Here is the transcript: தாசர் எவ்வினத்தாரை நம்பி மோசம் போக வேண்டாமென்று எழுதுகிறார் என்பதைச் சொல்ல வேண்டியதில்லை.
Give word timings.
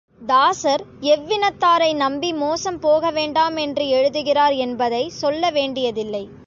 தாசர் 0.21 0.83
எவ்வினத்தாரை 1.07 1.95
நம்பி 1.95 2.33
மோசம் 2.33 2.79
போக 2.79 3.11
வேண்டாமென்று 3.11 3.87
எழுதுகிறார் 3.89 4.53
என்பதைச் 4.57 5.11
சொல்ல 5.11 5.51
வேண்டியதில்லை. 5.51 6.23